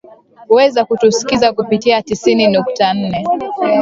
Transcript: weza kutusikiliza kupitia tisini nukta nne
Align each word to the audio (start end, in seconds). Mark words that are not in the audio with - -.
weza 0.49 0.85
kutusikiliza 0.85 1.53
kupitia 1.53 2.01
tisini 2.01 2.47
nukta 2.47 2.93
nne 2.93 3.25